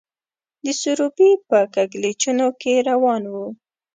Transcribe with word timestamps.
د 0.63 0.67
سروبي 0.81 1.31
په 1.49 1.59
کږلېچونو 1.75 2.47
کې 2.61 2.73
روان 2.89 3.23
وو. 3.33 3.47